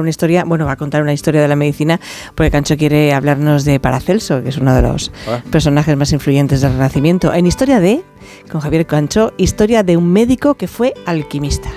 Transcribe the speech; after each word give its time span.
una 0.00 0.10
historia, 0.10 0.44
bueno, 0.44 0.66
va 0.66 0.72
a 0.72 0.76
contar 0.76 1.02
una 1.02 1.12
historia 1.12 1.40
de 1.40 1.48
la 1.48 1.56
medicina, 1.56 2.00
porque 2.34 2.50
Cancho 2.50 2.76
quiere 2.76 3.12
hablarnos 3.12 3.64
de 3.64 3.80
Paracelso, 3.80 4.42
que 4.42 4.48
es 4.50 4.58
uno 4.58 4.74
de 4.74 4.82
los 4.82 5.12
ah. 5.28 5.42
personajes 5.50 5.96
más 5.96 6.12
influyentes 6.12 6.60
del 6.60 6.72
Renacimiento. 6.72 7.32
En 7.32 7.46
Historia 7.46 7.80
de, 7.80 8.02
con 8.50 8.60
Javier 8.60 8.86
Cancho, 8.86 9.32
historia 9.36 9.82
de 9.82 9.96
un 9.96 10.12
médico 10.12 10.54
que 10.54 10.68
fue 10.68 10.94
alquimista. 11.06 11.70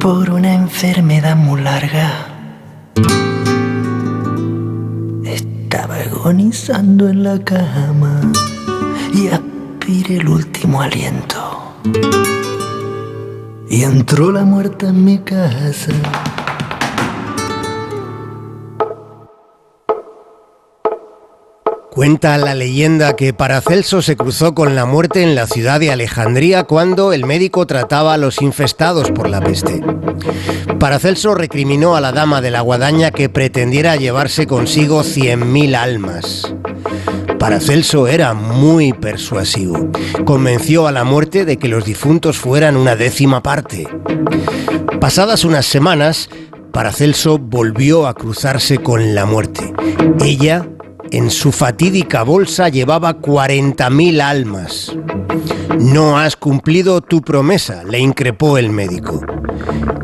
Por 0.00 0.30
una 0.30 0.54
enfermedad 0.54 1.36
muy 1.36 1.60
larga, 1.60 2.26
estaba 5.24 5.96
agonizando 5.96 7.08
en 7.08 7.24
la 7.24 7.38
cama 7.44 8.20
y 9.12 9.28
el 9.88 10.28
último 10.28 10.82
aliento 10.82 11.74
y 13.70 13.84
entró 13.84 14.30
la 14.30 14.44
muerte 14.44 14.86
en 14.86 15.02
mi 15.02 15.18
casa. 15.18 15.92
Cuenta 21.90 22.36
la 22.36 22.54
leyenda 22.54 23.16
que 23.16 23.32
Paracelso 23.32 24.02
se 24.02 24.14
cruzó 24.14 24.54
con 24.54 24.74
la 24.76 24.84
muerte 24.84 25.22
en 25.22 25.34
la 25.34 25.46
ciudad 25.46 25.80
de 25.80 25.90
Alejandría 25.90 26.64
cuando 26.64 27.14
el 27.14 27.24
médico 27.24 27.66
trataba 27.66 28.12
a 28.12 28.18
los 28.18 28.42
infestados 28.42 29.10
por 29.10 29.30
la 29.30 29.40
peste. 29.40 29.82
Paracelso 30.78 31.34
recriminó 31.34 31.96
a 31.96 32.02
la 32.02 32.12
dama 32.12 32.42
de 32.42 32.50
la 32.50 32.60
guadaña 32.60 33.10
que 33.10 33.30
pretendiera 33.30 33.96
llevarse 33.96 34.46
consigo 34.46 35.00
100.000 35.00 35.74
almas. 35.74 36.54
Paracelso 37.38 38.08
era 38.08 38.34
muy 38.34 38.92
persuasivo. 38.92 39.90
Convenció 40.24 40.88
a 40.88 40.92
la 40.92 41.04
muerte 41.04 41.44
de 41.44 41.56
que 41.56 41.68
los 41.68 41.84
difuntos 41.84 42.36
fueran 42.36 42.76
una 42.76 42.96
décima 42.96 43.42
parte. 43.42 43.86
Pasadas 45.00 45.44
unas 45.44 45.64
semanas, 45.64 46.28
Paracelso 46.72 47.38
volvió 47.38 48.08
a 48.08 48.14
cruzarse 48.14 48.78
con 48.78 49.14
la 49.14 49.24
muerte. 49.24 49.72
Ella, 50.20 50.68
en 51.12 51.30
su 51.30 51.52
fatídica 51.52 52.24
bolsa, 52.24 52.68
llevaba 52.68 53.18
40.000 53.18 54.20
almas. 54.20 54.96
No 55.78 56.18
has 56.18 56.34
cumplido 56.34 57.00
tu 57.02 57.22
promesa, 57.22 57.84
le 57.84 58.00
increpó 58.00 58.58
el 58.58 58.70
médico. 58.70 59.24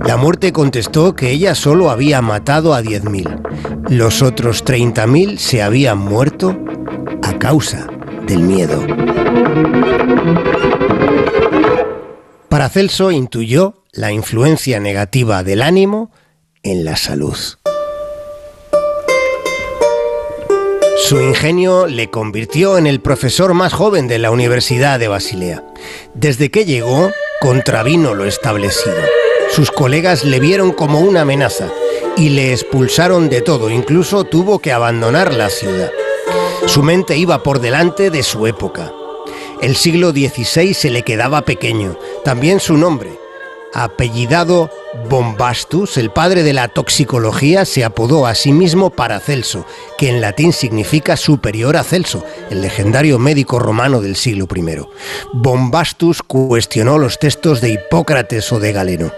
La 0.06 0.16
muerte 0.16 0.52
contestó 0.52 1.16
que 1.16 1.32
ella 1.32 1.56
solo 1.56 1.90
había 1.90 2.22
matado 2.22 2.74
a 2.74 2.80
10.000. 2.80 3.88
Los 3.90 4.22
otros 4.22 4.64
30.000 4.64 5.38
se 5.38 5.62
habían 5.62 5.98
muerto 5.98 6.56
a 7.24 7.38
causa 7.38 7.88
del 8.26 8.40
miedo. 8.40 8.86
Paracelso 12.50 13.10
intuyó 13.10 13.82
la 13.92 14.12
influencia 14.12 14.78
negativa 14.78 15.42
del 15.42 15.62
ánimo 15.62 16.10
en 16.62 16.84
la 16.84 16.96
salud. 16.96 17.36
Su 20.98 21.20
ingenio 21.20 21.86
le 21.86 22.10
convirtió 22.10 22.76
en 22.78 22.86
el 22.86 23.00
profesor 23.00 23.54
más 23.54 23.72
joven 23.72 24.06
de 24.06 24.18
la 24.18 24.30
Universidad 24.30 24.98
de 24.98 25.08
Basilea. 25.08 25.64
Desde 26.14 26.50
que 26.50 26.64
llegó, 26.64 27.10
contravino 27.40 28.14
lo 28.14 28.26
establecido. 28.26 28.96
Sus 29.50 29.70
colegas 29.70 30.24
le 30.24 30.40
vieron 30.40 30.72
como 30.72 31.00
una 31.00 31.22
amenaza 31.22 31.70
y 32.16 32.30
le 32.30 32.52
expulsaron 32.52 33.28
de 33.28 33.40
todo, 33.40 33.70
incluso 33.70 34.24
tuvo 34.24 34.58
que 34.58 34.72
abandonar 34.72 35.34
la 35.34 35.48
ciudad. 35.48 35.90
Su 36.66 36.82
mente 36.82 37.16
iba 37.16 37.42
por 37.42 37.60
delante 37.60 38.10
de 38.10 38.22
su 38.22 38.46
época. 38.46 38.90
El 39.60 39.76
siglo 39.76 40.10
XVI 40.10 40.74
se 40.74 40.90
le 40.90 41.02
quedaba 41.02 41.42
pequeño, 41.42 41.96
también 42.24 42.58
su 42.58 42.76
nombre. 42.76 43.18
Apellidado 43.74 44.70
Bombastus, 45.08 45.96
el 45.98 46.10
padre 46.10 46.42
de 46.42 46.52
la 46.52 46.68
toxicología, 46.68 47.64
se 47.64 47.84
apodó 47.84 48.26
a 48.26 48.34
sí 48.34 48.52
mismo 48.52 48.90
Paracelso, 48.90 49.66
que 49.98 50.08
en 50.08 50.20
latín 50.20 50.52
significa 50.52 51.16
superior 51.16 51.76
a 51.76 51.84
Celso, 51.84 52.24
el 52.50 52.62
legendario 52.62 53.18
médico 53.18 53.58
romano 53.58 54.00
del 54.00 54.16
siglo 54.16 54.48
I. 54.54 54.78
Bombastus 55.32 56.22
cuestionó 56.22 56.98
los 56.98 57.18
textos 57.18 57.60
de 57.60 57.70
Hipócrates 57.70 58.52
o 58.52 58.58
de 58.58 58.72
Galeno. 58.72 59.12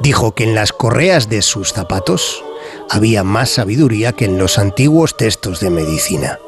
Dijo 0.00 0.34
que 0.34 0.44
en 0.44 0.54
las 0.54 0.72
correas 0.72 1.28
de 1.28 1.42
sus 1.42 1.72
zapatos 1.72 2.42
había 2.90 3.24
más 3.24 3.50
sabiduría 3.50 4.12
que 4.12 4.24
en 4.24 4.38
los 4.38 4.58
antiguos 4.58 5.16
textos 5.16 5.60
de 5.60 5.70
medicina. 5.70 6.38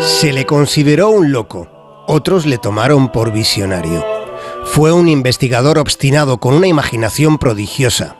Se 0.00 0.32
le 0.32 0.46
consideró 0.46 1.10
un 1.10 1.30
loco, 1.30 1.68
otros 2.06 2.46
le 2.46 2.56
tomaron 2.56 3.12
por 3.12 3.32
visionario. 3.32 4.02
Fue 4.64 4.92
un 4.92 5.08
investigador 5.08 5.78
obstinado 5.78 6.38
con 6.40 6.54
una 6.54 6.66
imaginación 6.66 7.36
prodigiosa. 7.36 8.16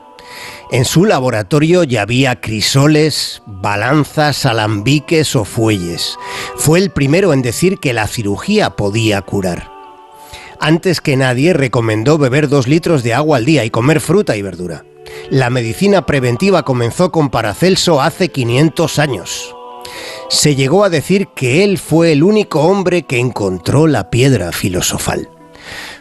En 0.71 0.85
su 0.85 1.05
laboratorio 1.05 1.83
ya 1.83 2.03
había 2.03 2.39
crisoles, 2.39 3.41
balanzas, 3.47 4.45
alambiques 4.45 5.35
o 5.35 5.43
fuelles. 5.43 6.17
Fue 6.55 6.77
el 6.77 6.91
primero 6.91 7.33
en 7.33 7.41
decir 7.41 7.79
que 7.79 7.93
la 7.93 8.05
cirugía 8.05 8.69
podía 8.71 9.19
curar. 9.23 9.71
Antes 10.59 11.01
que 11.01 11.17
nadie 11.17 11.53
recomendó 11.53 12.19
beber 12.19 12.47
dos 12.47 12.67
litros 12.67 13.01
de 13.01 13.15
agua 13.15 13.37
al 13.37 13.45
día 13.45 13.65
y 13.65 13.71
comer 13.71 14.01
fruta 14.01 14.37
y 14.37 14.43
verdura. 14.43 14.85
La 15.31 15.49
medicina 15.49 16.05
preventiva 16.05 16.61
comenzó 16.63 17.11
con 17.11 17.31
Paracelso 17.31 18.01
hace 18.01 18.29
500 18.29 18.99
años 18.99 19.55
se 20.31 20.55
llegó 20.55 20.85
a 20.85 20.89
decir 20.89 21.27
que 21.35 21.65
él 21.65 21.77
fue 21.77 22.13
el 22.13 22.23
único 22.23 22.61
hombre 22.61 23.03
que 23.03 23.19
encontró 23.19 23.85
la 23.85 24.09
piedra 24.09 24.53
filosofal. 24.53 25.29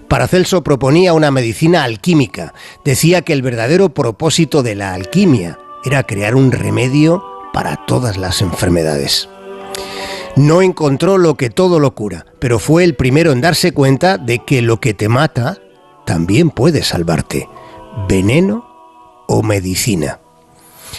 Paracelso 0.07 0.63
proponía 0.63 1.15
una 1.15 1.33
medicina 1.33 1.83
alquímica. 1.83 2.55
Decía 2.85 3.23
que 3.23 3.33
el 3.33 3.43
verdadero 3.43 3.93
propósito 3.93 4.63
de 4.63 4.77
la 4.77 4.95
alquimia 4.95 5.59
era 5.85 6.05
crear 6.05 6.37
un 6.37 6.53
remedio 6.53 7.25
para 7.53 7.85
todas 7.87 8.19
las 8.19 8.41
enfermedades. 8.41 9.29
No 10.37 10.63
encontró 10.63 11.19
lo 11.19 11.35
que 11.35 11.51
todo 11.51 11.81
lo 11.81 11.97
cura, 11.97 12.25
pero 12.39 12.61
fue 12.61 12.85
el 12.85 12.95
primero 12.95 13.33
en 13.33 13.41
darse 13.41 13.73
cuenta 13.73 14.17
de 14.17 14.45
que 14.45 14.63
lo 14.63 14.79
que 14.79 14.95
te 14.95 15.09
mata 15.09 15.59
también 16.07 16.51
puede 16.51 16.85
salvarte. 16.85 17.49
Veneno 18.09 18.65
o 19.27 19.43
medicina. 19.43 20.21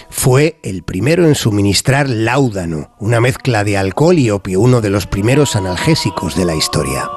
Fue 0.09 0.59
el 0.63 0.83
primero 0.83 1.25
en 1.25 1.35
suministrar 1.35 2.09
láudano, 2.09 2.91
una 2.99 3.21
mezcla 3.21 3.63
de 3.63 3.77
alcohol 3.77 4.17
y 4.19 4.29
opio, 4.29 4.59
uno 4.59 4.81
de 4.81 4.89
los 4.89 5.07
primeros 5.07 5.55
analgésicos 5.55 6.35
de 6.35 6.45
la 6.45 6.55
historia. 6.55 7.09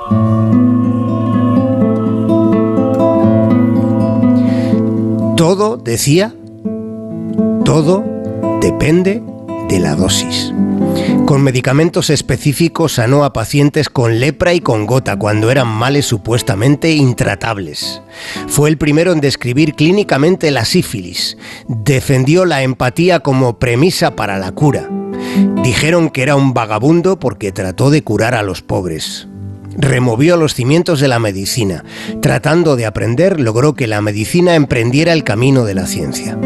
Todo, 5.36 5.76
decía, 5.76 6.34
todo 7.64 8.04
depende 8.60 9.22
de 9.68 9.78
la 9.78 9.94
dosis. 9.94 10.52
Con 11.26 11.42
medicamentos 11.42 12.10
específicos 12.10 12.92
sanó 12.92 13.24
a 13.24 13.32
pacientes 13.32 13.88
con 13.88 14.20
lepra 14.20 14.52
y 14.52 14.60
con 14.60 14.86
gota 14.86 15.18
cuando 15.18 15.50
eran 15.50 15.66
males 15.66 16.04
supuestamente 16.04 16.92
intratables. 16.92 18.02
Fue 18.46 18.68
el 18.68 18.76
primero 18.76 19.12
en 19.12 19.20
describir 19.20 19.74
clínicamente 19.74 20.50
la 20.50 20.64
sífilis. 20.64 21.38
Defendió 21.66 22.44
la 22.44 22.62
empatía 22.62 23.20
como 23.20 23.58
premisa 23.58 24.14
para 24.14 24.38
la 24.38 24.52
cura. 24.52 24.90
Dijeron 25.62 26.10
que 26.10 26.22
era 26.22 26.36
un 26.36 26.52
vagabundo 26.52 27.18
porque 27.18 27.52
trató 27.52 27.90
de 27.90 28.04
curar 28.04 28.34
a 28.34 28.42
los 28.42 28.62
pobres. 28.62 29.26
Removió 29.76 30.36
los 30.36 30.54
cimientos 30.54 31.00
de 31.00 31.08
la 31.08 31.18
medicina. 31.18 31.84
Tratando 32.20 32.76
de 32.76 32.86
aprender, 32.86 33.40
logró 33.40 33.74
que 33.74 33.86
la 33.86 34.00
medicina 34.02 34.54
emprendiera 34.54 35.12
el 35.12 35.24
camino 35.24 35.64
de 35.64 35.74
la 35.74 35.86
ciencia. 35.86 36.38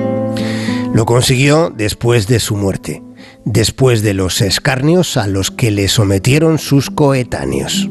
Lo 0.95 1.05
consiguió 1.05 1.71
después 1.77 2.27
de 2.29 2.41
su 2.41 2.57
muerte 2.57 3.03
después 3.45 4.03
de 4.03 4.15
los 4.15 4.41
escarnios 4.41 5.17
a 5.17 5.27
los 5.27 5.51
que 5.51 5.71
le 5.71 5.89
sometieron 5.89 6.59
sus 6.59 6.91
coetáneos. 6.91 7.89